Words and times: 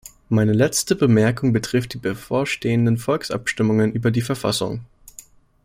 Meine 0.29 0.53
letzte 0.53 0.95
Bemerkung 0.95 1.53
betrifft 1.53 1.93
die 1.93 1.99
bevorstehenden 1.99 2.97
Volksabstimmungen 2.97 3.91
über 3.91 4.09
die 4.09 4.23
Verfassung. 4.23 4.83